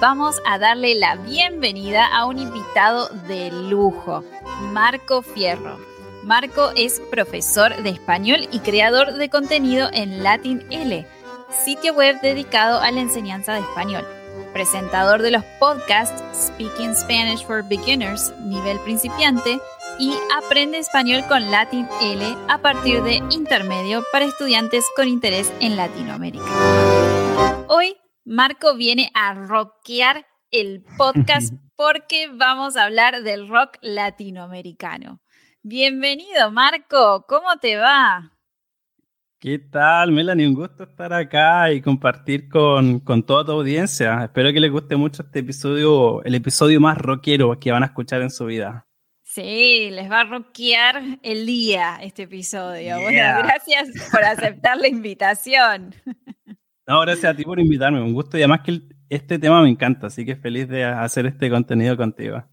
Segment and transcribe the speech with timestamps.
[0.00, 4.24] vamos a darle la bienvenida a un invitado de lujo,
[4.72, 5.78] Marco Fierro.
[6.22, 11.06] Marco es profesor de español y creador de contenido en Latin L,
[11.64, 14.06] sitio web dedicado a la enseñanza de español.
[14.52, 19.60] Presentador de los podcasts Speaking Spanish for Beginners, nivel principiante,
[19.98, 25.76] y Aprende Español con Latin L a partir de intermedio para estudiantes con interés en
[25.76, 26.44] Latinoamérica.
[27.68, 35.20] Hoy Marco viene a rockear el podcast porque vamos a hablar del rock latinoamericano.
[35.62, 37.26] Bienvenido, Marco.
[37.28, 38.32] ¿Cómo te va?
[39.38, 40.48] ¿Qué tal, Melanie?
[40.48, 44.24] Un gusto estar acá y compartir con, con, toda tu audiencia.
[44.24, 48.22] Espero que les guste mucho este episodio, el episodio más rockero que van a escuchar
[48.22, 48.86] en su vida.
[49.22, 52.98] Sí, les va a rockear el día este episodio.
[53.00, 55.94] Bueno, gracias por aceptar la invitación.
[56.86, 60.08] No, gracias a ti por invitarme, un gusto y además que este tema me encanta,
[60.08, 62.44] así que feliz de hacer este contenido contigo.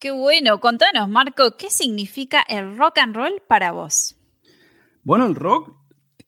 [0.00, 4.16] Qué bueno, contanos Marco, ¿qué significa el rock and roll para vos?
[5.04, 5.76] Bueno, el rock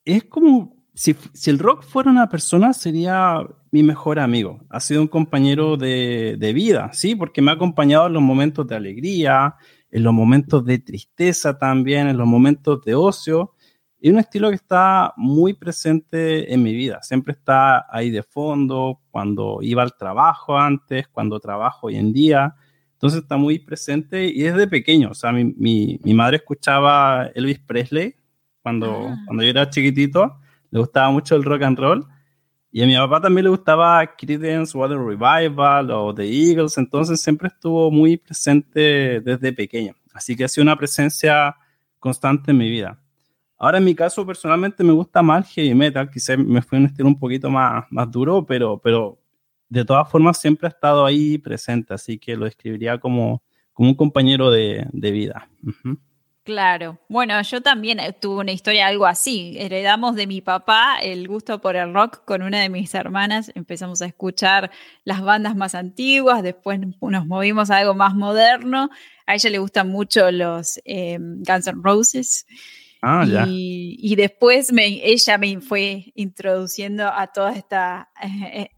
[0.04, 3.40] es como, si, si el rock fuera una persona sería
[3.72, 7.16] mi mejor amigo, ha sido un compañero de, de vida, ¿sí?
[7.16, 9.56] Porque me ha acompañado en los momentos de alegría,
[9.90, 13.54] en los momentos de tristeza también, en los momentos de ocio
[14.00, 17.03] y un estilo que está muy presente en mi vida.
[17.03, 22.54] Siempre está ahí de fondo, cuando iba al trabajo antes, cuando trabajo hoy en día.
[22.92, 25.10] Entonces está muy presente y desde pequeño.
[25.10, 28.14] O sea, mi, mi, mi madre escuchaba Elvis Presley
[28.62, 29.16] cuando, ah.
[29.26, 30.38] cuando yo era chiquitito.
[30.70, 32.06] Le gustaba mucho el rock and roll.
[32.70, 36.78] Y a mi papá también le gustaba Creedence, Water Revival o The Eagles.
[36.78, 39.94] Entonces siempre estuvo muy presente desde pequeño.
[40.12, 41.56] Así que ha sido una presencia
[41.98, 43.00] constante en mi vida.
[43.58, 47.08] Ahora en mi caso personalmente me gusta más heavy metal, quizás me fue un estilo
[47.08, 49.19] un poquito más, más duro, pero, pero
[49.69, 53.42] de todas formas siempre ha estado ahí presente, así que lo describiría como,
[53.72, 55.48] como un compañero de, de vida.
[56.48, 59.54] Claro, bueno, yo también eh, tuve una historia algo así.
[59.58, 63.52] Heredamos de mi papá el gusto por el rock con una de mis hermanas.
[63.54, 64.70] Empezamos a escuchar
[65.04, 68.88] las bandas más antiguas, después nos movimos a algo más moderno.
[69.26, 72.47] A ella le gustan mucho los eh, Guns N' Roses.
[73.00, 78.10] Ah, y, después me, ella me fue introduciendo a toda esta,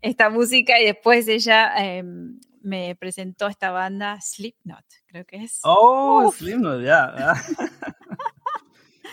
[0.02, 5.60] esta música y después ella em, me presentó esta banda Slipknot, creo que es.
[5.62, 7.34] Oh, Slipknot, ya.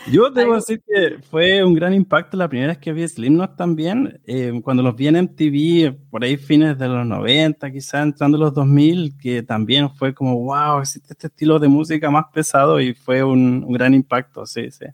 [0.06, 4.20] Yo debo decir que fue un gran impacto la primera vez que vi Slipknot también,
[4.26, 8.54] em, cuando los vi en MTV, por ahí fines de los 90, quizás entrando los
[8.54, 13.22] 2000, que también fue como, wow, existe este estilo de música más pesado y fue
[13.22, 14.86] un, un gran impacto, sí, sí.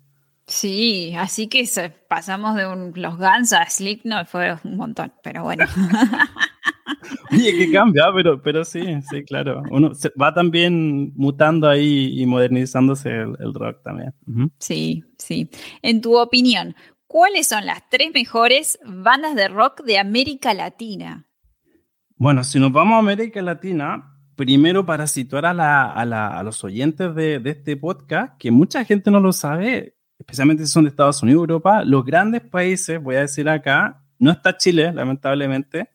[0.54, 1.68] Sí, así que
[2.06, 5.64] pasamos de un, los Guns a Slipknot, fue un montón, pero bueno.
[7.32, 8.80] Oye, que cambia, pero, pero sí,
[9.10, 9.64] sí, claro.
[9.72, 9.90] Uno
[10.20, 14.14] va también mutando ahí y modernizándose el, rock también.
[14.60, 15.50] Sí, sí.
[15.82, 16.76] En tu opinión,
[17.08, 21.26] ¿cuáles son las tres mejores bandas de rock de América Latina?
[22.14, 26.44] Bueno, si nos vamos a América Latina, primero para situar a, la, a, la, a
[26.44, 30.84] los oyentes de, de, este podcast, que mucha gente no lo sabe, especialmente si son
[30.84, 35.90] de Estados Unidos, Europa, los grandes países, voy a decir acá, no está Chile, lamentablemente,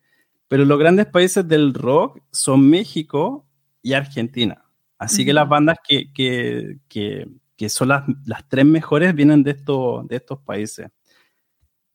[0.48, 3.48] pero los grandes países del rock son México
[3.81, 4.64] y Argentina.
[5.00, 7.28] Así que las bandas que, que, que,
[7.58, 10.90] que son las, las, tres mejores vienen de, estos de estos países.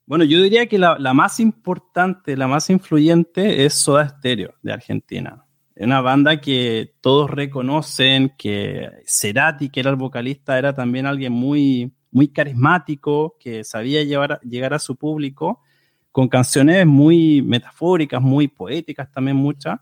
[0.05, 5.45] Bueno, yo diría que la, más importante, la más influyente es Soda Stereo de Argentina.
[5.73, 11.33] Es una banda que todos reconocen, que Cerati, que era el vocalista, era también alguien
[11.33, 15.61] muy, muy carismático, que sabía llevar, llegar a su público
[16.11, 19.79] con canciones muy metafóricas, muy poéticas también muchas.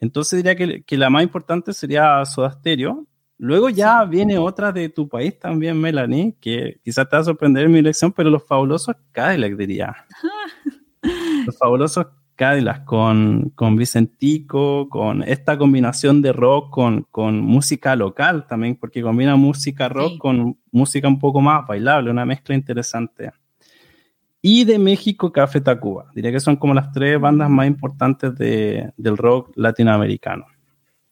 [0.00, 3.06] Entonces diría que, que la más importante sería Soda Stereo,
[3.40, 7.68] Luego ya viene otra de tu país también, Melanie, que quizás te va a sorprender
[7.68, 9.94] mi elección, pero los fabulosos Cadillac, diría.
[11.46, 12.08] los fabulosos
[12.38, 19.02] Cadillac con, con Vicentico, con esta combinación de rock con, con música local también, porque
[19.02, 23.32] combina música rock con música un poco más bailable, una mezcla interesante.
[24.40, 26.12] Y de México, Café Tacuba.
[26.14, 30.46] Diría que son como las tres bandas más importantes de, del rock latinoamericano.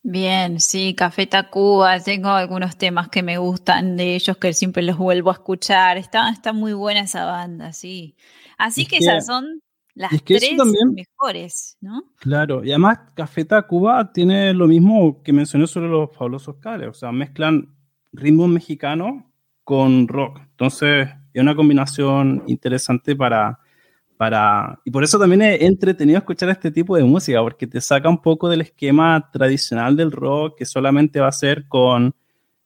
[0.05, 4.97] Bien, sí, Café Tacuba, tengo algunos temas que me gustan de ellos que siempre los
[4.97, 5.97] vuelvo a escuchar.
[5.97, 8.15] Está, está muy buena esa banda, sí.
[8.57, 9.61] Así que, esas son
[9.97, 10.57] las tres
[10.95, 12.05] mejores, ¿no?
[12.21, 16.95] Claro, y además Café Tacuba tiene lo mismo que mencioné sobre los fabulosos Cales, o
[16.95, 17.75] sea, mezclan
[18.13, 19.29] ritmo mexicano
[19.65, 20.39] con rock.
[20.51, 23.59] Entonces, es una combinación interesante para
[24.17, 28.09] para, y por eso también es entretenido escuchar este tipo de música, porque te saca
[28.09, 32.15] un poco del esquema tradicional del rock, que solamente va a ser con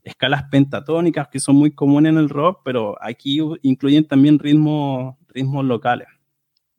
[0.04, 5.64] escalas pentatónicas, que son muy comunes en el rock, pero aquí incluyen también ritmos, ritmos
[5.64, 6.08] locales.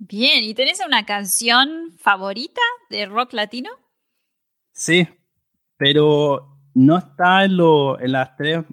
[0.03, 3.69] Bien, ¿y tenés una canción favorita de rock latino?
[4.71, 5.07] Sí,
[5.77, 8.65] pero no está en, lo, en las tres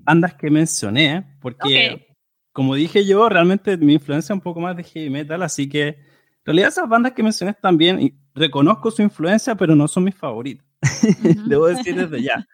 [0.00, 2.04] bandas que mencioné, porque
[2.50, 5.86] como dije yo, realmente mi influencia es un poco más de heavy metal, así que
[5.86, 5.96] en
[6.44, 10.66] realidad esas bandas que mencioné también, y reconozco su influencia, pero no son mis favoritas.
[11.46, 12.44] Debo decir desde ya.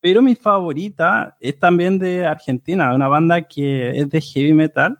[0.00, 4.98] Pero mi favorita es también de Argentina, una banda que es de heavy metal,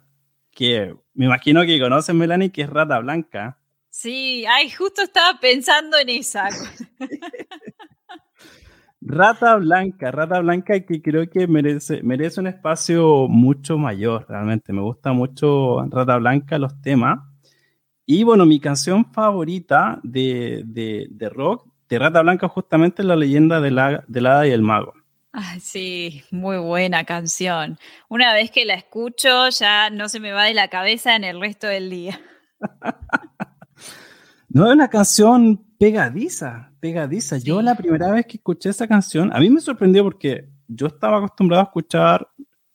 [0.49, 3.57] que me imagino que conocen, Melanie, que es Rata Blanca.
[3.89, 6.47] Sí, ay, justo estaba pensando en esa.
[9.01, 14.71] Rata Blanca, Rata Blanca que creo que merece, merece un espacio mucho mayor, realmente.
[14.71, 17.19] Me gusta mucho Rata Blanca, los temas.
[18.05, 23.59] Y bueno, mi canción favorita de, de, rock de Rata Blanca justamente es la leyenda
[23.59, 24.93] de la, del hada y el mago.
[25.61, 27.77] Sí, muy buena canción.
[28.07, 31.39] Una vez que la escucho ya no se me va de la cabeza en el
[31.39, 32.19] resto del día.
[34.49, 37.37] no es una canción pegadiza, pegadiza.
[37.37, 41.17] Yo la primera vez que escuché esa canción, a mí me sorprendió porque yo estaba
[41.17, 42.27] acostumbrado a escuchar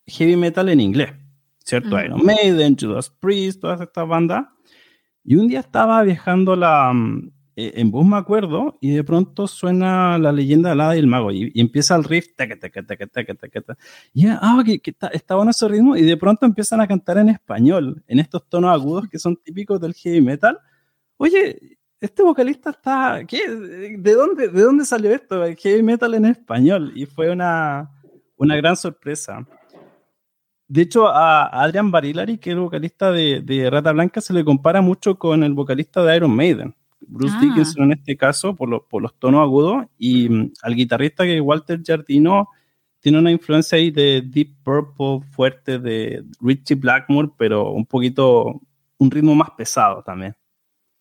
[0.07, 1.13] heavy metal en inglés,
[1.59, 2.01] ¿cierto?
[2.01, 4.47] Iron Maiden, Judas Priest, todas estas bandas.
[5.25, 6.93] Y un día estaba viajando la,
[7.57, 10.99] mm, e, en bus, me acuerdo, y de pronto suena la leyenda del hada y
[11.01, 12.29] el mago, y, empieza el riff,
[14.13, 17.29] y ah, que, está, está, bueno ese ritmo, y de pronto empiezan a cantar en
[17.29, 20.59] español, en estos tonos agudos que son típicos del heavy metal.
[21.17, 23.49] Oye, este vocalista está, ¿qué?
[23.49, 25.43] ¿De dónde, de dónde salió esto?
[25.57, 26.93] Heavy metal en español.
[26.95, 27.91] Y fue una,
[28.37, 29.47] una gran sorpresa.
[30.69, 34.45] De hecho, a Adrian Barilari, que es el vocalista de, de, Rata Blanca, se le
[34.45, 36.75] compara mucho con el vocalista de Iron Maiden,
[37.09, 37.41] Bruce ah.
[37.41, 41.41] Dickinson en este caso, por, por los tonos agudos, y mm, al guitarrista que es
[41.41, 42.49] Walter Giardino
[43.01, 48.63] tiene una influencia ahí de Deep Purple fuerte, de Richie Blackmore, pero un poquito,
[48.99, 50.35] un ritmo más pesado también.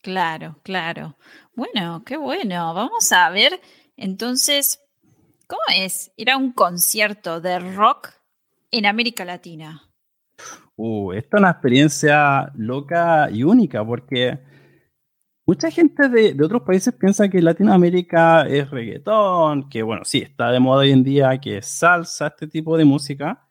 [0.02, 1.16] Claro, claro.
[1.56, 2.74] Bueno, qué bueno.
[2.74, 3.62] Vamos a ver
[3.96, 4.82] entonces,
[5.48, 8.10] ¿cómo es ir a un concierto de rock
[8.72, 9.84] en América Latina?
[10.76, 14.40] Uh, esta es una experiencia loca y única porque
[15.46, 20.52] mucha gente de, de, otros países piensa que Latinoamérica es reggaetón, que bueno, sí, está
[20.52, 23.48] de moda hoy en día, que es salsa, este tipo de música,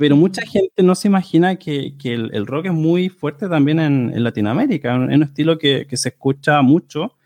[0.00, 4.10] pero mucha gente no se imagina que, que el, rock es muy fuerte también en,
[4.14, 7.16] en Latinoamérica, es un estilo que, que, se escucha mucho.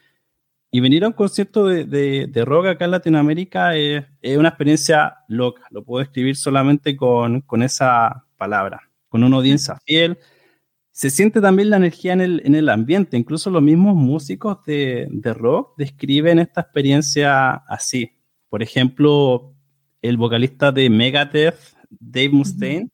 [0.72, 4.48] Y venir a un concierto de, de, de rock acá en Latinoamérica es, es, una
[4.48, 10.18] experiencia loca, lo puedo escribir solamente con, con esa palabra, con una audiencia fiel.
[10.94, 15.08] Se siente también la energía en el, en el ambiente, incluso los mismos músicos de,
[15.10, 18.12] de rock describen esta experiencia así.
[18.48, 19.56] Por ejemplo,
[20.02, 21.58] el vocalista de Megadeth,
[21.90, 22.90] Dave Mustaine,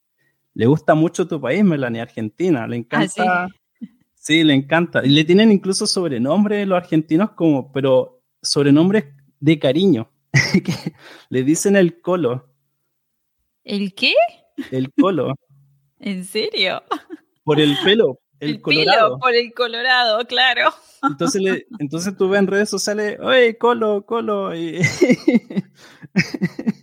[0.54, 2.66] le gusta mucho tu país, Melanie, Argentina.
[2.66, 3.48] Le ah, encanta.
[4.14, 4.44] sí?
[4.44, 5.04] le encanta.
[5.04, 9.04] Y le tienen incluso sobrenombres los argentinos, como, pero sobrenombres
[9.40, 10.10] de cariño.
[10.64, 10.72] que
[11.28, 12.48] le dicen el colo.
[13.62, 14.14] ¿El qué?
[14.70, 15.34] El colo.
[15.98, 16.82] ¿En serio?
[17.44, 18.18] Por el pelo.
[18.40, 19.18] El, colorado.
[19.18, 20.72] por el colorado, claro.
[21.02, 24.56] Entonces, le, entonces tú ves en redes sociales, oye, colo, colo.
[24.56, 24.80] Y,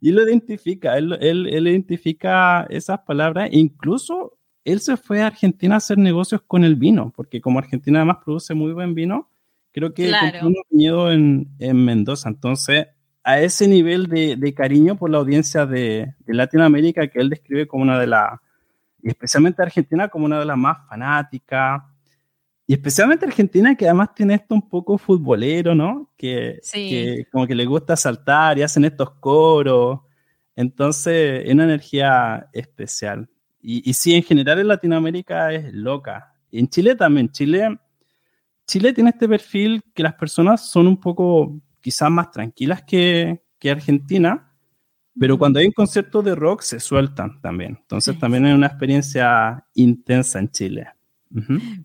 [0.00, 5.74] y lo identifica, él, él, él, identifica esas palabras, incluso él se fue a Argentina
[5.74, 9.30] a hacer negocios con el vino, porque como Argentina además produce muy buen vino,
[9.72, 12.86] creo que compró un viñedo en, en, Mendoza, entonces
[13.22, 17.66] a ese nivel de, de cariño por la audiencia de, de, Latinoamérica que él describe
[17.66, 18.40] como una de las,
[19.06, 21.80] y especialmente Argentina como una de las más fanáticas,
[22.66, 26.10] y especialmente Argentina, que además tiene esto un poco futbolero, ¿no?
[26.16, 30.00] Que, que, como que le gusta saltar y hacen estos coros.
[30.56, 33.28] Entonces, es una energía especial.
[33.62, 36.34] Y, y sí, en general en Latinoamérica es loca.
[36.50, 37.30] Y en Chile también.
[37.30, 37.78] Chile,
[38.66, 43.70] Chile tiene este perfil que las personas son un poco quizás más tranquilas que, que
[43.70, 44.45] Argentina,
[45.18, 47.78] pero cuando hay un concierto de rock se sueltan también.
[47.80, 50.88] Entonces también es una experiencia intensa en Chile.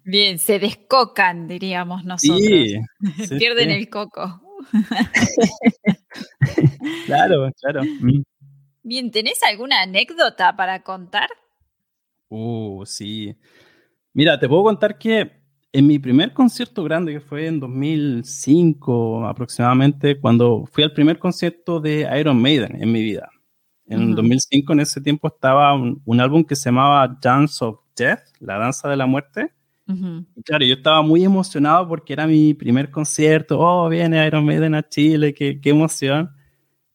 [0.04, 2.40] Bien, se descocan, diríamos nosotros.
[2.40, 2.76] Sí,
[3.38, 4.42] Pierden el coco.
[7.06, 7.84] claro, claro.
[7.84, 8.24] Mm.
[8.84, 11.30] Bien, ¿tenés alguna anécdota para contar?
[12.30, 13.36] Uh, sí.
[14.14, 15.41] Mira, te puedo contar que
[15.74, 21.80] en mi primer concierto grande, que fue en 2005 aproximadamente, cuando fui al primer concierto
[21.80, 23.30] de Iron Maiden en mi vida.
[23.88, 28.22] En 2005, en ese tiempo, estaba un, un álbum que se llamaba Dance of Death,
[28.40, 29.54] La Danza de la Muerte.
[30.46, 33.60] claro, yo estaba muy emocionado porque era mi primer concierto.
[33.60, 36.32] Oh, viene Iron Maiden a Chile, qué, qué emoción.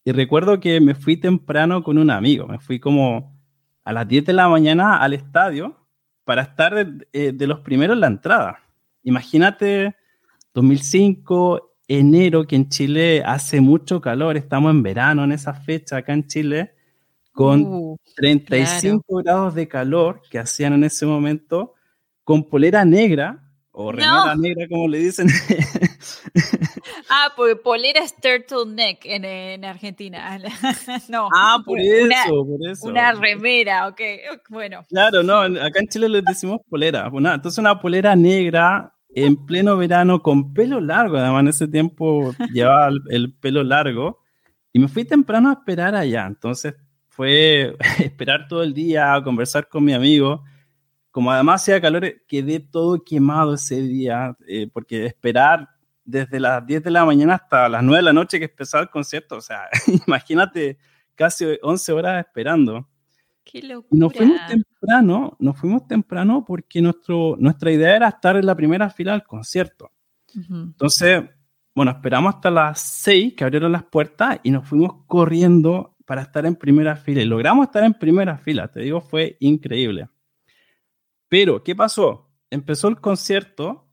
[0.04, 2.46] Y recuerdo que me fui temprano con un amigo.
[2.46, 3.36] Me fui como
[3.84, 5.76] a las 10 de la mañana al estadio
[6.24, 8.65] para estar de, eh, de los primeros en la entrada.
[9.06, 9.94] Imagínate
[10.52, 16.12] 2005, enero, que en Chile hace mucho calor, estamos en verano en esa fecha acá
[16.12, 16.72] en Chile
[17.30, 21.74] con 35 uh, grados de calor que hacían en ese momento,
[22.24, 25.28] con polera negra, o remera negra, como le dicen.
[27.08, 30.36] ah, porque polera es turtleneck en, en Argentina.
[31.08, 31.28] no.
[31.32, 32.88] Ah, por eso, por eso.
[32.88, 34.00] Una remera, ok,
[34.48, 34.82] bueno.
[34.88, 37.08] Claro, no, acá en Chile les decimos polera.
[37.14, 42.88] entonces una polera negra en pleno verano con pelo largo, además en ese tiempo llevaba
[42.88, 44.20] el, el pelo largo.
[44.72, 46.26] Y me fui temprano a esperar allá.
[46.26, 46.74] Entonces
[47.08, 50.44] fue esperar todo el día, a conversar con mi amigo.
[51.10, 55.70] Como además hacía calor, quedé todo quemado ese día, eh, porque esperar
[56.04, 58.90] desde las 10 de la mañana hasta las 9 de la noche que empezaba el
[58.90, 59.62] concierto, o sea,
[60.06, 60.78] imagínate
[61.14, 62.86] casi 11 horas esperando.
[63.46, 63.96] Qué locura.
[63.96, 68.90] nos fuimos temprano, nos fuimos temprano porque nuestro, nuestra idea era estar en la primera
[68.90, 69.92] fila del concierto.
[70.34, 71.22] Entonces,
[71.72, 76.44] bueno, esperamos hasta las 6 que abrieron las puertas y nos fuimos corriendo para estar
[76.44, 77.22] en primera fila.
[77.22, 80.08] Y logramos estar en primera fila, te digo, fue increíble.
[81.28, 82.28] Pero, ¿qué pasó?
[82.50, 83.88] Empezó el concierto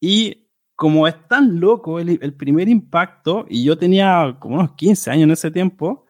[0.00, 5.24] y como es tan loco el, primer impacto, y yo tenía como unos 15 años
[5.24, 6.05] en ese tiempo,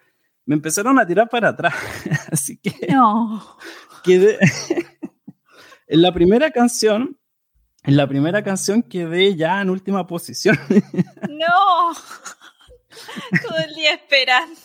[0.47, 1.75] me empezaron a tirar para atrás.
[2.33, 3.59] Así que no.
[4.03, 4.39] quedé
[5.89, 7.19] en la primera canción.
[7.83, 10.59] En la primera canción quedé ya en última posición.
[11.29, 11.93] No.
[13.47, 14.57] Todo el día esperando.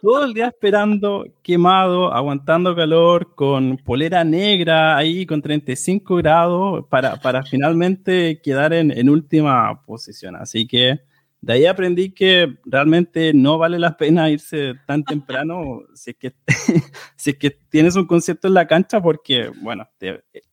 [0.00, 7.16] Todo el día esperando, quemado, aguantando calor, con polera negra ahí, con 35 grados, para,
[7.16, 10.36] para finalmente quedar en, en última posición.
[10.36, 11.00] Así que
[11.44, 16.34] de ahí aprendí que realmente no vale la pena irse tan temprano si es que,
[17.16, 19.86] si es que tienes un concierto en la cancha porque, bueno,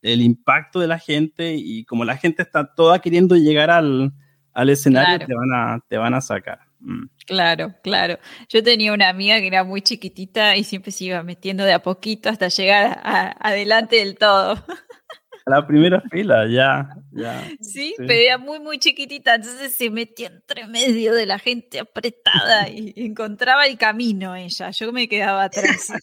[0.02, 4.12] el impacto de la gente y como la gente está toda queriendo llegar al,
[4.52, 6.60] al escenario, te, van a, te van a sacar.
[6.80, 7.04] Mm.
[7.24, 8.18] Claro, claro.
[8.50, 11.82] Yo tenía una amiga que era muy chiquitita y siempre se iba metiendo de a
[11.82, 13.00] poquito hasta llegar
[13.40, 14.62] adelante del todo.
[15.46, 17.48] A la primera fila, ya, ya.
[17.60, 22.68] Sí, pero era muy, muy chiquitita, entonces se metía entre medio de la gente apretada
[22.68, 24.70] y encontraba el camino ella.
[24.70, 25.92] Yo me quedaba atrás.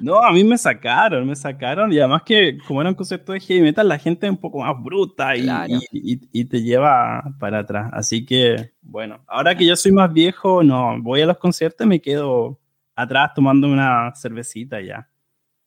[0.00, 1.92] No, a mí me sacaron, me sacaron.
[1.92, 4.60] Y además que como era un concepto de heavy metal, la gente es un poco
[4.60, 5.48] más bruta y,
[5.90, 7.90] y, te lleva para atrás.
[7.92, 11.88] Así que, bueno, ahora que yo soy más viejo, no, voy a los conciertos y
[11.88, 12.60] me quedo
[12.94, 15.08] atrás tomando una cervecita ya.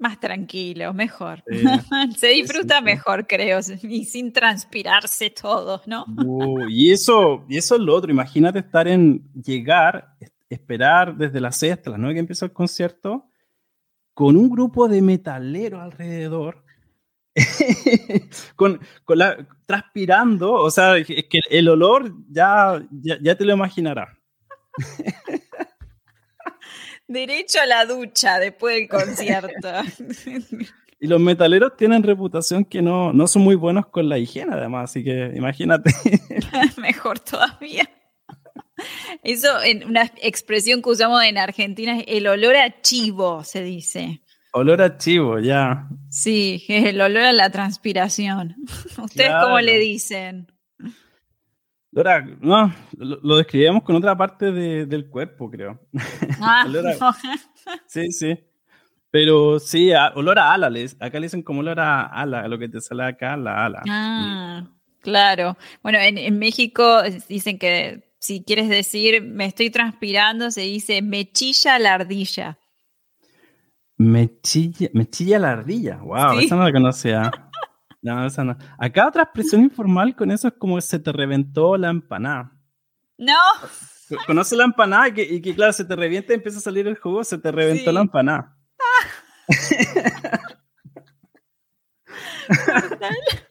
[0.02, 1.44] Más tranquilo, mejor.
[2.18, 6.06] Se disfruta mejor, creo, y sin transpirarse todos, ¿no?
[6.26, 8.10] Uh, y, eso, y eso es lo otro.
[8.10, 10.16] Imagínate estar en llegar,
[10.50, 13.28] esperar desde las 6 hasta las 9 que empieza el concierto
[14.16, 16.66] con un grupo de metaleros alrededor,
[18.56, 24.10] con, la, transpirando, o sea, es que el olor ya, ya, te lo imaginarás.
[27.12, 29.68] Derecho a la ducha después del concierto.
[31.04, 34.92] Y los metaleros tienen reputación que no, no son muy buenos con la higiene, además,
[34.92, 35.90] así que imagínate.
[36.78, 37.90] Mejor todavía.
[39.24, 44.22] Eso, en una expresión que usamos en Argentina, es el olor a chivo, se dice.
[44.54, 45.90] Olor a chivo, ya.
[46.12, 48.58] Sí, el olor a la transpiración.
[49.04, 50.52] ¿Ustedes cómo le dicen?
[51.94, 55.80] Olor no, lo, describimos con otra parte del cuerpo, creo.
[56.42, 56.66] Ah,
[57.88, 58.40] Sí, sí.
[59.12, 60.72] Pero sí, olor a ala.
[61.00, 63.84] acá le dicen como olor a ala, lo que te sale acá, la ala.
[63.90, 64.64] Ah,
[65.02, 65.58] claro.
[65.84, 71.30] Bueno, en, en México dicen que si quieres decir me estoy transpirando, se dice me
[71.30, 72.58] chilla la ardilla.
[73.98, 75.98] Me chilla, me chilla la ardilla.
[75.98, 77.32] Wow, esa no la conocía.
[78.02, 78.58] No, esa no.
[78.80, 82.52] Acá otra expresión informal con eso es como se te reventó la empanada.
[83.18, 83.38] No.
[84.26, 87.24] Conoce la empanada y que, claro, se te revienta y empieza a salir el jugo,
[87.24, 88.58] se te reventó la empanada.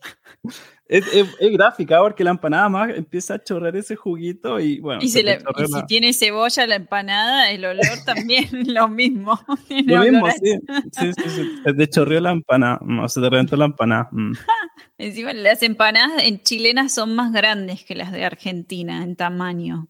[0.90, 1.04] Es,
[1.52, 5.00] gráfica porque la empanada más empieza a chorrar ese juguito y bueno.
[5.00, 5.22] Y, si
[5.86, 9.38] tiene cebolla la empanada, el olor también lo mismo.
[9.68, 10.58] Lo mismo, sí.
[10.90, 14.08] sí, sí, Se te chorreó la empanada, no, se te reventó la empanada.
[14.10, 14.32] Mm.
[14.98, 19.86] Encima las empanadas en chilenas son más grandes que las de Argentina en tamaño.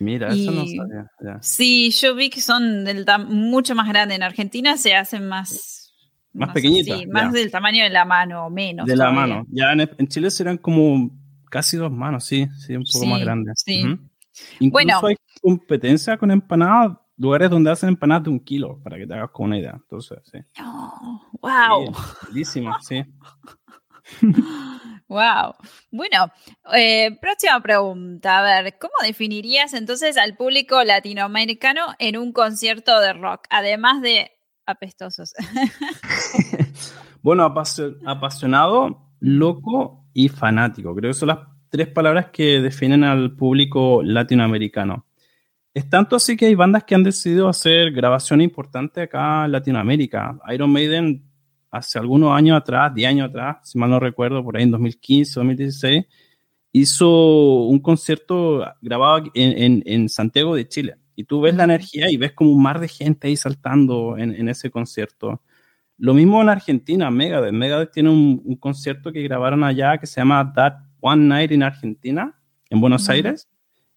[0.00, 1.38] Mira, eso no sabía.
[1.42, 4.16] Sí, yo vi que son del mucho más grandes.
[4.16, 5.77] En Argentina se hacen más
[6.38, 6.96] más, pequeñita.
[6.96, 8.86] Sí, más del tamaño de la mano o menos.
[8.86, 9.46] De la mano.
[9.50, 11.10] Ya en, Chile serán como
[11.50, 13.62] casi dos manos, sí, sí, un poco más grandes.
[13.64, 13.82] Sí.
[14.60, 15.06] Incluso bueno.
[15.06, 19.30] hay competencia con empanadas, lugares donde hacen empanadas de un kilo, para que te hagas
[19.30, 19.72] con una idea.
[19.74, 20.38] Entonces, sí.
[21.40, 21.94] wow.
[22.80, 23.04] sí.
[25.08, 25.54] Wow.
[25.90, 26.30] Bueno,
[26.74, 28.38] eh, próxima pregunta.
[28.38, 33.46] A ver, ¿cómo definirías entonces al público latinoamericano en un concierto de rock?
[33.48, 34.37] Además de
[34.68, 35.34] apestosos.
[37.22, 37.42] bueno,
[38.04, 40.94] apasionado, loco y fanático.
[40.94, 41.38] Creo que son las
[41.70, 45.06] tres palabras que definen al público latinoamericano.
[45.72, 50.38] Es tanto así que hay bandas que han decidido hacer grabación importante acá en Latinoamérica.
[50.52, 51.24] Iron Maiden
[51.70, 55.40] hace algunos años atrás, 10 años atrás, si mal no recuerdo, por ahí en 2015,
[55.40, 56.04] 2016,
[56.72, 60.96] hizo un concierto grabado en, en Santiago de Chile.
[61.18, 64.48] Y tú ves la energía y ves como un mar de gente ahí saltando en,
[64.48, 65.42] ese concierto.
[65.96, 67.52] Lo mismo en Argentina, Megadeth.
[67.52, 72.38] Megadeth tiene un, concierto que grabaron allá que se llama That One Night in Argentina,
[72.70, 73.48] en Buenos Aires.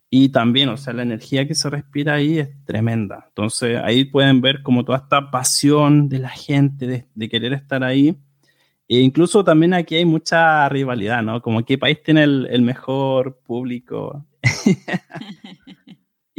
[0.09, 3.25] Y también, o sea, la energía que se respira ahí es tremenda.
[3.27, 8.17] Entonces, ahí pueden ver como toda esta pasión de la gente, de, querer estar ahí.
[8.87, 11.39] E incluso también aquí hay mucha rivalidad, ¿no?
[11.39, 14.25] Como qué país tiene el, el mejor público.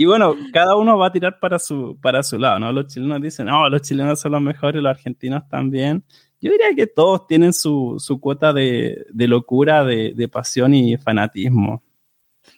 [0.02, 2.72] Y bueno, cada uno va a tirar para su, para su lado, ¿no?
[2.72, 6.02] Los chilenos dicen, no, los chilenos son los mejores, los argentinos también.
[6.40, 10.96] Yo diría que todos tienen su, su cuota de, de locura, de, de, pasión y
[10.96, 11.84] fanatismo.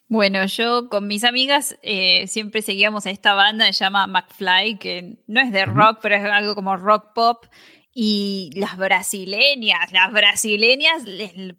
[0.09, 5.19] Bueno, yo con mis amigas eh, siempre seguíamos a esta banda, se llama McFly, que
[5.27, 7.45] no es de rock, pero es algo como rock pop.
[7.93, 11.05] Y las brasileñas, las brasileñas,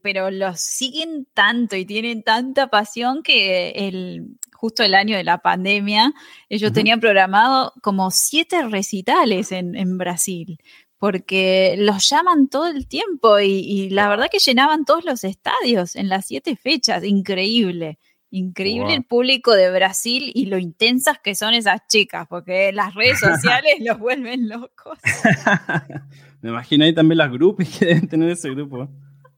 [0.02, 5.38] pero los siguen tanto y tienen tanta pasión que el, justo el año de la
[5.38, 6.12] pandemia,
[6.50, 10.58] ellos tenían programado como siete recitales en, Brasil,
[10.98, 16.10] porque los llaman todo el tiempo y, la verdad que llenaban todos los estadios en
[16.10, 18.00] las siete fechas, increíble.
[18.32, 23.20] Increíble el público de Brasil y lo intensas que son esas chicas, porque las redes
[23.20, 24.98] sociales los vuelven locos.
[26.42, 28.90] Me imagino ahí también las grupos que deben tener ese grupo.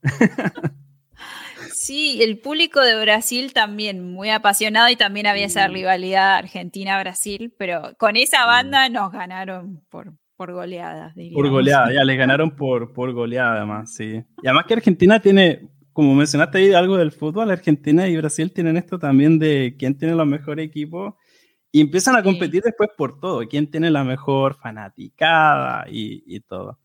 [1.87, 7.93] Sí, el público de Brasil también muy apasionado y también había esa rivalidad Argentina-Brasil, pero
[7.97, 11.13] con esa banda nos ganaron por, por goleada.
[11.33, 14.21] Por goleada, ya les ganaron por, por goleada además, sí.
[14.43, 18.75] Y además que Argentina tiene, como mencionaste ahí algo del fútbol, Argentina y Brasil tienen
[18.75, 21.13] esto también de quién tiene los mejores equipos
[21.71, 26.79] y empiezan a competir después por todo, quién tiene la mejor fanaticada y, y todo.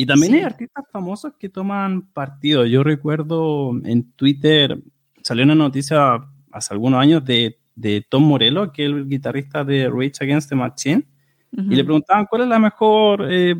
[0.00, 2.64] Y también hay artistas famosos que toman partido.
[2.64, 4.78] Yo recuerdo en Twitter,
[5.22, 9.90] salió una noticia hace algunos años de, de Tom Morello, que es el guitarrista de
[9.90, 11.04] Rage Against the Machine,
[11.50, 13.56] y le preguntaban cuál es la mejor eh,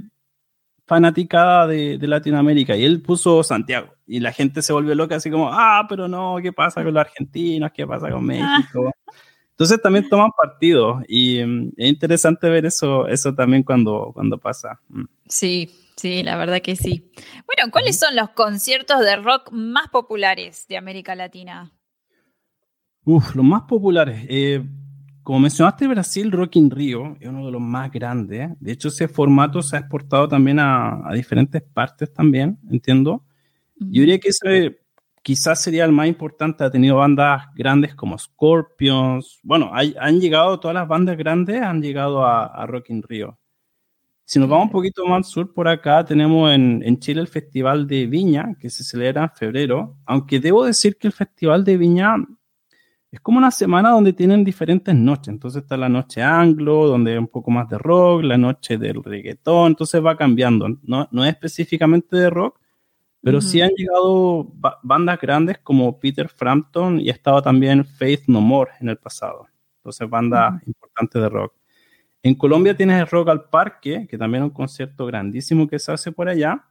[0.86, 2.76] fanaticada de, de, Latinoamérica.
[2.76, 3.88] Y él puso Santiago.
[4.06, 7.00] Y la gente se volvió loca, así como, ah, pero no, ¿qué pasa con los
[7.00, 7.72] argentinos?
[7.72, 8.92] ¿Qué pasa con México?
[9.58, 11.02] Entonces también toman partido.
[11.08, 14.80] Y mm, es interesante ver eso, eso también cuando, cuando pasa.
[14.88, 15.04] Mm.
[15.26, 17.10] Sí, Sí, la verdad que sí.
[17.44, 21.72] Bueno, ¿cuáles son los conciertos de rock más populares de América Latina?
[23.04, 24.24] Uf, los más populares.
[24.28, 24.64] Eh,
[25.24, 28.50] como mencionaste, Brasil Rock in Rio es uno de los más grandes.
[28.60, 33.24] De hecho, ese formato se ha exportado también a, diferentes partes también, entiendo.
[33.80, 34.30] Yo diría que,
[35.22, 36.64] quizás sería el más importante.
[36.64, 39.38] Ha tenido bandas grandes como Scorpions.
[39.42, 43.38] Bueno, han llegado, todas las bandas grandes han llegado a, a Rock in Rio.
[44.24, 47.86] Si nos vamos un poquito más sur, por acá tenemos en, en, Chile el Festival
[47.86, 52.16] de Viña, que se celebra en febrero, aunque debo decir que el Festival de Viña
[53.10, 55.28] es como una semana donde tienen diferentes noches.
[55.28, 59.02] Entonces está la noche anglo, donde hay un poco más de rock, la noche del
[59.02, 60.68] reggaetón, entonces va cambiando.
[60.82, 62.60] No, no es específicamente de rock,
[63.22, 64.46] pero sí han llegado
[64.82, 69.46] bandas grandes como Peter Frampton y ha estado también Faith No More en el pasado.
[69.78, 71.54] Entonces bandas importantes de rock.
[72.22, 75.92] En Colombia tienes el Rock al Parque, que también es un concierto grandísimo que se
[75.92, 76.64] hace por allá.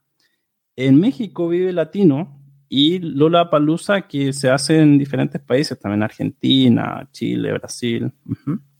[0.76, 7.08] En México vive Latino y Lola Palusa, que se hace en diferentes países, también Argentina,
[7.12, 8.12] Chile, Brasil.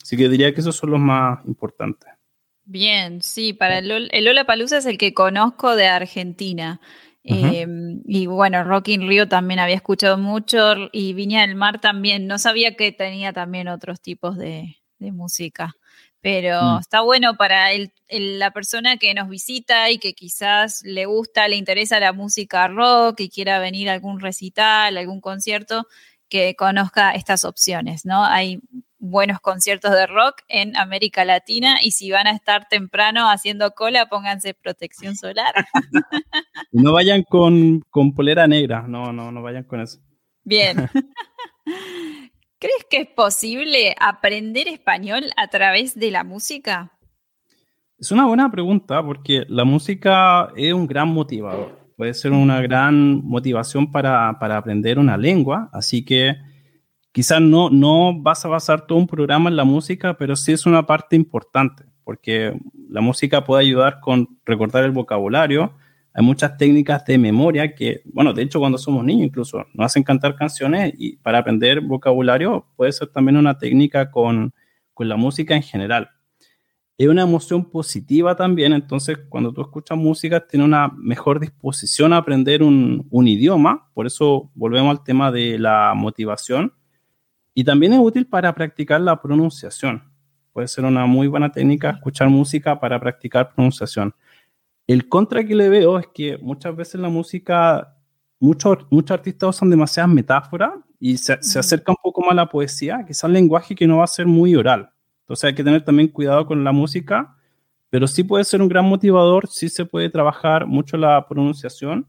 [0.02, 2.10] Así que diría que esos son los más importantes.
[2.66, 6.82] Bien, sí, para el Lola Palusa es el que conozco de Argentina.
[7.30, 12.28] Em, y bueno, Rock in Rio también había escuchado mucho y Viña del Mar también.
[12.28, 15.76] No sabía que tenía también otros tipos de música
[16.22, 16.80] pero mm.
[16.80, 17.70] está bueno para
[18.10, 23.22] la persona que nos visita y que quizás le gusta, le interesa la música rock
[23.22, 25.88] y quiera venir a algún recital, algún concierto,
[26.30, 28.26] que conozca estas opciones, ¿no?
[28.26, 28.60] Hay
[29.00, 34.08] buenos conciertos de rock en América Latina y si van a estar temprano haciendo cola,
[34.08, 35.54] pónganse protección solar.
[36.72, 40.00] no vayan con, con polera negra, no, no, no vayan con eso.
[40.44, 40.90] Bien.
[42.60, 46.92] ¿Crees que es posible aprender español a través de la música?
[48.00, 51.88] Es una buena pregunta porque la música es un gran motivador.
[51.98, 56.36] Puede ser una gran motivación para, aprender una lengua, así que
[57.18, 60.68] quizás no, no vas a basar todo un programa en la música, pero sí es
[60.68, 62.56] una parte importante, porque
[62.92, 65.74] la música puede ayudar con recordar el vocabulario,
[66.14, 70.04] hay muchas técnicas de memoria que, bueno, de hecho cuando somos niños incluso nos hacen
[70.04, 74.54] cantar canciones y para aprender vocabulario puede ser también una técnica con,
[74.94, 76.12] con la música en general.
[77.00, 82.18] Es una emoción positiva también, entonces cuando tú escuchas música tienes una mejor disposición a
[82.18, 86.74] aprender un, un idioma, por eso volvemos al tema de la motivación.
[87.58, 90.04] Y también es útil para practicar la pronunciación.
[90.54, 94.14] Puede ser una muy buena técnica escuchar música para practicar pronunciación.
[94.86, 97.98] El contra que le veo es que muchas veces la música,
[98.40, 103.04] muchos, muchos artistas usan demasiadas metáforas y se, acerca un poco más a la poesía,
[103.08, 104.92] quizás el lenguaje que no va a ser muy oral.
[105.22, 107.38] Entonces hay que tener también cuidado con la música,
[107.90, 112.06] pero sí puede ser un gran motivador, sí se puede trabajar mucho la pronunciación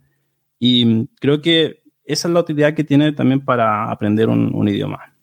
[0.59, 5.15] y creo que esa es la utilidad que tiene también para aprender un, un idioma.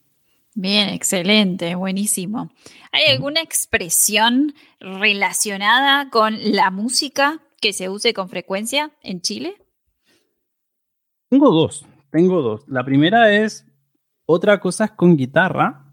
[0.58, 2.50] Bien, excelente, buenísimo.
[2.94, 9.58] ¿Hay alguna expresión relacionada con la música que se use con frecuencia en Chile?
[11.30, 12.64] Tengo dos, tengo dos.
[12.70, 13.68] La primera es
[14.26, 15.92] otra cosa es con guitarra,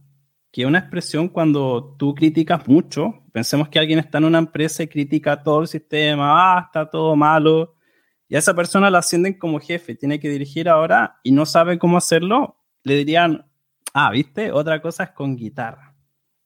[0.52, 3.24] que es una expresión cuando tú criticas mucho.
[3.32, 7.16] Pensemos que alguien está en una empresa y critica todo el sistema, ah, está todo
[7.16, 7.74] malo,
[8.28, 11.80] y a esa persona la ascienden como jefe, tiene que dirigir ahora y no sabe
[11.80, 13.51] cómo hacerlo, le dirían,
[13.92, 15.94] ah, viste, otra cosa es con guitarra.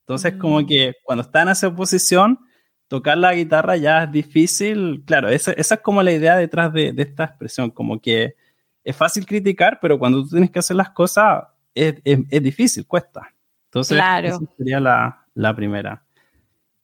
[0.01, 0.65] Entonces, como mm.
[0.65, 2.39] que cuando está en esa posición,
[2.87, 5.03] tocar la guitarra ya es difícil.
[5.05, 8.35] Claro, esa, esa es como la idea detrás de, de, esta expresión, como que
[8.83, 11.43] es fácil criticar, pero cuando tú tienes que hacer las cosas
[11.75, 13.33] es, es, difícil, cuesta.
[13.65, 16.05] Entonces, esa sería la, la, primera.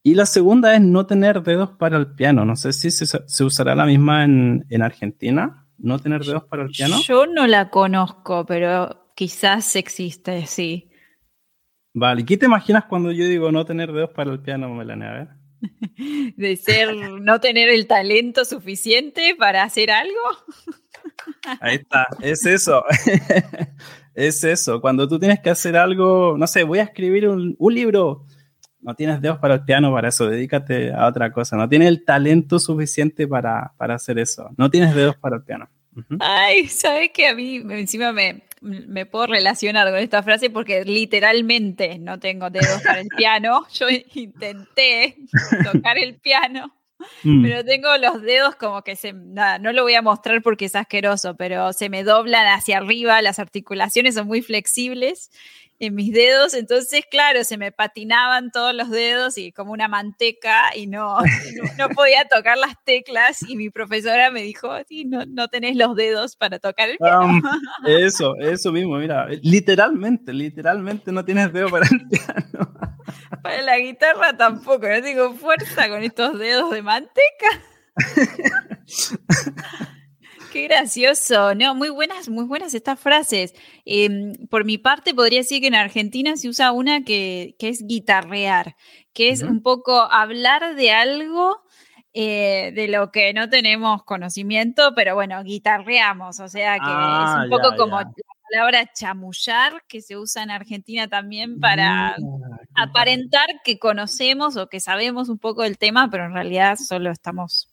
[0.04, 2.44] Y la segunda es no tener dedos para el piano.
[2.44, 6.64] No sé si se, se usará la misma en, en Argentina, no tener dedos para
[6.64, 6.98] el piano.
[7.02, 10.90] Yo no la conozco, pero quizás existe, sí.
[11.94, 15.10] Vale, ¿y qué te imaginas cuando yo digo no tener dedos para el piano, Melania?
[15.10, 15.28] A ver.
[16.38, 20.20] De ser, no tener el talento suficiente para hacer algo.
[21.62, 22.84] Ahí está, es eso.
[24.16, 24.82] es eso.
[24.82, 28.26] Cuando tú tienes que hacer algo, no sé, voy a escribir un, libro.
[28.80, 31.56] No tienes dedos para el piano para eso, dedícate a otra cosa.
[31.56, 34.50] No tienes el talento suficiente para, para hacer eso.
[34.58, 35.70] No tienes dedos para el piano.
[36.20, 42.00] Ay, ¿sabes que a mí encima me, me puedo relacionar con esta frase porque literalmente
[42.00, 43.66] no tengo dedos para el piano.
[43.74, 45.18] Yo intenté
[45.64, 46.74] tocar el piano,
[47.24, 47.44] mm.
[47.44, 49.14] pero tengo los dedos como que se...
[49.14, 53.22] Nada, no lo voy a mostrar porque es asqueroso, pero se me doblan hacia arriba,
[53.22, 55.30] las articulaciones son muy flexibles
[55.84, 60.76] en mis dedos, entonces claro, se me patinaban todos los dedos y como una manteca
[60.76, 61.18] y no,
[61.78, 65.96] no, podía tocar las teclas y mi profesora me dijo, sí, no, no tenés los
[65.96, 67.42] dedos para tocar el piano.
[67.88, 72.74] eso, eso mismo, mira, literalmente, literalmente no tienes dedos para el piano.
[73.42, 77.48] Para la guitarra tampoco, no tengo fuerza con estos dedos de manteca.
[80.54, 83.56] Qué gracioso, no, muy buenas, muy buenas estas frases.
[83.86, 88.76] Em, por mi parte, podría decir que en Argentina se usa una que, es guitarrear,
[89.14, 91.64] que es un poco hablar de algo
[92.14, 97.42] eh, de lo que no tenemos conocimiento, pero bueno, guitarreamos, o sea que es Ah,
[97.46, 98.06] un poco ya, como ya.
[98.06, 98.14] la
[98.52, 104.80] palabra chamullar, que se usa en Argentina también para Mira, aparentar que conocemos o que
[104.80, 107.73] sabemos un poco del tema, pero en realidad solo estamos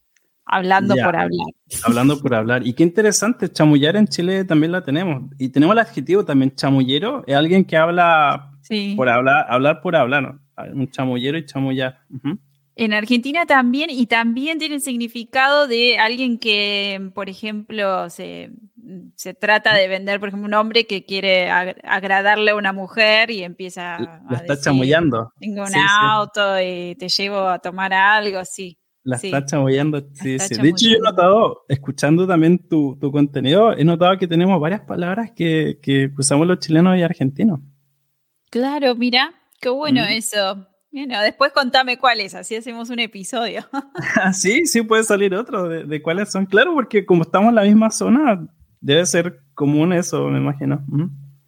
[0.51, 1.05] hablando Ya.
[1.05, 1.47] por hablar.
[1.85, 2.67] Hablando por hablar.
[2.67, 5.31] Y qué interesante, chamullar en Chile también la tenemos.
[5.39, 8.95] Y tenemos el adjetivo también, chamullero, es alguien que habla Sí.
[8.97, 10.41] por hablar, hablar por hablar, ¿no?
[10.75, 11.99] Un chamullero y chamullar.
[12.77, 18.51] En Argentina también, y también tiene el significado de alguien que, por ejemplo, se,
[19.17, 23.31] se trata de vender, por ejemplo, un hombre que quiere ag- agradarle a una mujer
[23.31, 25.33] y empieza a La está decir, chamullando.
[25.39, 25.81] Tengo un Sí, sí.
[25.89, 28.79] auto y te llevo a tomar algo, sí.
[29.03, 29.29] La Sí.
[29.29, 30.01] está chamullando.
[30.13, 30.61] Sí, está sí.
[30.61, 34.83] De hecho, yo he notado, escuchando también tu, tu contenido, he notado que tenemos varias
[34.83, 37.61] palabras que, que usamos los chilenos y argentinos.
[38.51, 40.13] Claro, mira, qué bueno Mm.
[40.13, 40.67] eso.
[40.93, 43.63] Bueno, después contame cuáles, así hacemos un episodio.
[44.35, 46.47] Sí, sí puede salir otro de, de cuáles son.
[46.47, 48.47] Claro, porque como estamos en la misma zona,
[48.81, 50.85] debe ser común eso, me imagino.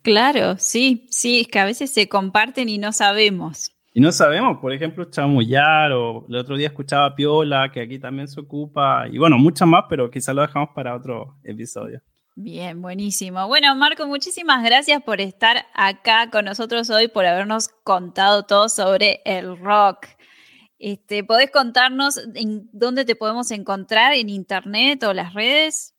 [0.02, 3.71] Claro, sí, sí, es que a veces se comparten y no sabemos.
[3.94, 8.26] Y no sabemos, por ejemplo, chamullar o el otro día escuchaba piola, que aquí también
[8.26, 12.00] se ocupa, y bueno, muchas más, pero quizás lo dejamos para otro episodio.
[12.34, 13.46] Bien, buenísimo.
[13.46, 19.20] Bueno, Marco, muchísimas gracias por estar acá con nosotros hoy, por habernos contado todo sobre
[19.26, 20.06] el rock.
[20.78, 25.94] Este, ¿Podés contarnos en dónde te podemos encontrar en internet o las redes?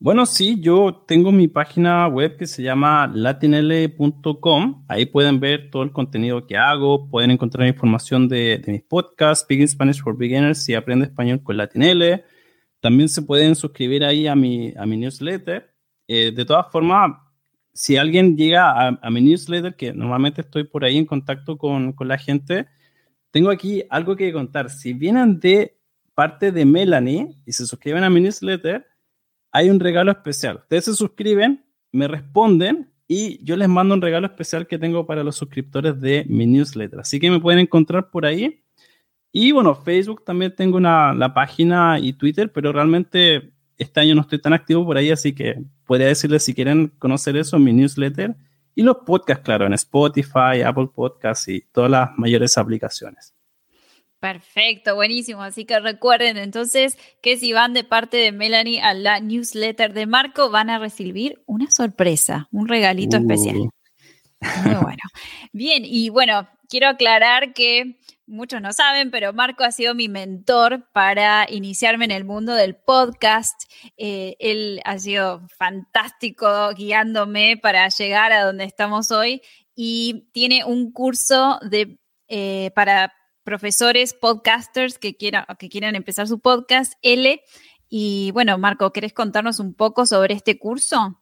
[0.00, 4.84] Bueno, sí, yo tengo mi página web que se llama latinl.com.
[4.86, 9.42] Ahí pueden ver todo el contenido que hago, pueden encontrar información de, de mis podcasts,
[9.42, 12.22] Speaking Spanish for Beginners y Aprende Español con Latinl.
[12.78, 15.74] También se pueden suscribir ahí a mi, a mi newsletter.
[16.06, 17.16] Eh, de todas formas,
[17.72, 21.92] si alguien llega a, a mi newsletter, que normalmente estoy por ahí en contacto con,
[21.92, 22.68] con la gente,
[23.32, 24.70] tengo aquí algo que contar.
[24.70, 25.76] Si vienen de
[26.14, 28.86] parte de Melanie y se suscriben a mi newsletter,
[29.52, 30.56] hay un regalo especial.
[30.56, 35.24] Ustedes se suscriben, me responden y yo les mando un regalo especial que tengo para
[35.24, 37.00] los suscriptores de mi newsletter.
[37.00, 38.64] Así que me pueden encontrar por ahí.
[39.32, 44.40] Y bueno, Facebook también tengo la página y Twitter, pero realmente este año no estoy
[44.40, 48.36] tan activo por ahí, así que podría decirles si quieren conocer eso, mi newsletter
[48.74, 53.34] y los podcasts, claro, en Spotify, Apple Podcasts y todas las mayores aplicaciones.
[54.20, 55.42] Perfecto, buenísimo.
[55.42, 60.06] Así que recuerden entonces que si van de parte de Melanie a la newsletter de
[60.06, 63.20] Marco, van a recibir una sorpresa, un regalito Uh.
[63.20, 63.56] especial.
[63.56, 63.70] Muy
[64.82, 65.02] bueno.
[65.52, 70.88] Bien, y bueno, quiero aclarar que muchos no saben, pero Marco ha sido mi mentor
[70.92, 73.54] para iniciarme en el mundo del podcast.
[73.96, 79.42] Eh, él ha sido fantástico guiándome para llegar a donde estamos hoy
[79.74, 83.12] y tiene un curso de, eh, para
[83.48, 87.40] profesores, podcasters que quieran, que quieran empezar su podcast, L.
[87.88, 91.18] Y bueno, Marco, ¿querés contarnos un poco sobre este curso?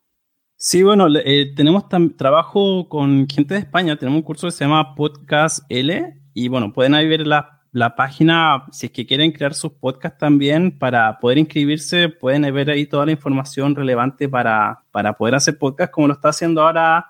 [0.56, 1.84] Sí, bueno, eh, tenemos
[2.16, 6.72] trabajo con gente de España, tenemos un curso que se llama Podcast L y bueno,
[6.72, 11.20] pueden ahí ver la, la página si es que quieren crear sus podcasts también para
[11.20, 16.08] poder inscribirse, pueden ver ahí toda la información relevante para, para poder hacer podcast como
[16.08, 17.06] lo está haciendo ahora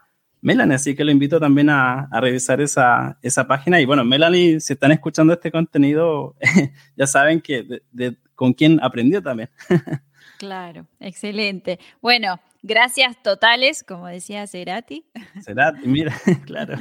[0.47, 4.61] Melanie, así que lo invito también a, a revisar esa, esa página y bueno, Melanie,
[4.61, 6.37] si están escuchando este contenido,
[6.97, 9.51] ya saben que de- de- con quién aprendió también.
[10.39, 11.79] Claro, excelente.
[12.03, 15.07] Bueno, gracias totales, como decía Cerati.
[15.41, 16.77] Será, mira, claro.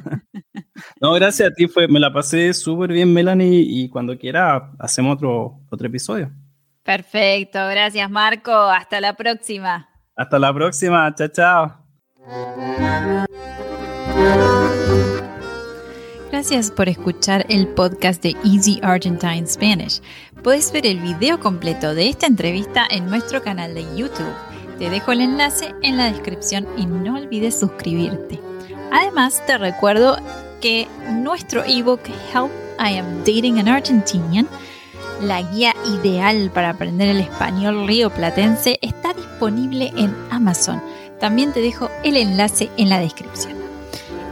[0.99, 5.15] No, gracias a ti, fue, me la pasé súper bien, Melanie, y cuando quiera hacemos
[5.15, 6.33] otro, otro episodio.
[6.83, 8.51] Perfecto, gracias Marco.
[8.51, 9.87] Hasta la próxima.
[10.17, 13.44] Hasta la próxima, chao, chao.
[16.31, 20.01] Gracias por escuchar el podcast de Easy Argentine Spanish.
[20.43, 24.31] Puedes ver el video completo de esta entrevista en nuestro canal de YouTube.
[24.77, 28.39] Te dejo el enlace en la descripción y no olvides suscribirte.
[28.91, 30.17] Además, te recuerdo
[30.61, 32.01] que nuestro ebook
[32.33, 34.47] Help I Am Dating an Argentinian,
[35.21, 35.73] la guía
[36.03, 40.79] ideal para aprender el español rioplatense, está disponible en Amazon.
[41.19, 43.64] También te dejo el enlace en la descripción.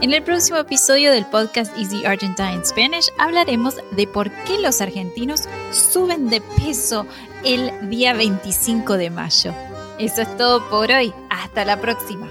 [0.04, 5.44] En el próximo episodio del podcast Easy Argentine Spanish hablaremos de por qué los argentinos
[5.72, 7.06] suben de peso
[7.42, 9.54] el día 25 de mayo.
[9.98, 11.14] Eso es todo por hoy.
[11.30, 12.28] Hasta la próxima.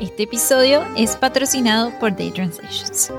[0.00, 3.12] Este episodio es patrocinado por Day Translations.